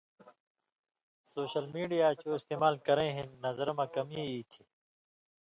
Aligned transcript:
سوشل 1.33 1.65
میڈیاں 1.73 2.11
چو 2.21 2.27
استعمال 2.37 2.75
کرَیں 2.85 3.11
ہِن 3.17 3.29
نظرہ 3.45 3.73
مہ 3.77 3.85
کمی 3.95 4.19
ایتھی 4.29 4.63